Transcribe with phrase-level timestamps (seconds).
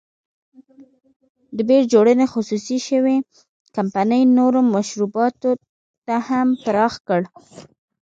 [1.55, 3.17] د بیر جوړونې خصوصي شوې
[3.77, 5.51] کمپنۍ نورو مشروباتو
[6.05, 7.21] ته هم پراخ کړ.